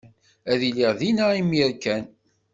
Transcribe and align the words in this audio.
Ad 0.51 0.61
iliɣ 0.69 0.91
dinna 0.99 1.25
imir 1.39 1.71
kan. 1.83 2.03